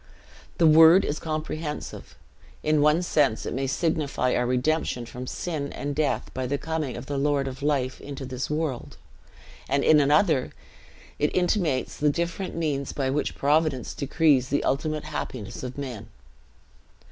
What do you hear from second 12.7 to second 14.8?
b which Providence decrees the